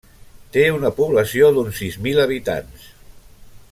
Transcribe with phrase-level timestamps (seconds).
[0.55, 2.93] Té una població d'uns sis mil habitants.